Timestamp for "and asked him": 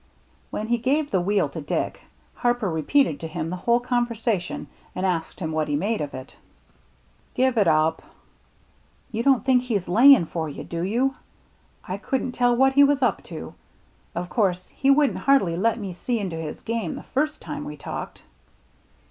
4.95-5.51